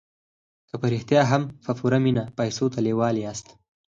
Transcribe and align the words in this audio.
که 0.69 0.75
په 0.81 0.85
رښتیا 0.93 1.21
هم 1.31 1.43
په 1.65 1.71
پوره 1.77 1.97
مينه 2.03 2.23
پيسو 2.37 2.65
ته 2.73 2.79
لېوال 2.85 3.15
ياست. 3.25 3.47